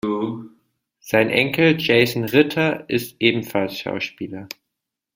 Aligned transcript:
Sein 0.99 1.29
Enkel 1.29 1.75
Jason 1.79 2.23
Ritter 2.23 2.89
ist 2.89 3.17
ebenfalls 3.19 3.77
Schauspieler. 3.77 4.49